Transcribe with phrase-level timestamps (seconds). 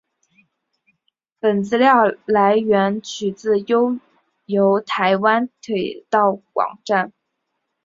[1.39, 1.93] 本资料
[2.25, 3.99] 来源取自悠
[4.47, 7.13] 游台湾铁道网站。